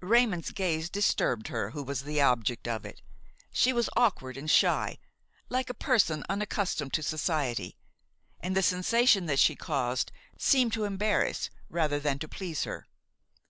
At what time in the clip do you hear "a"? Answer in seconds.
5.68-5.74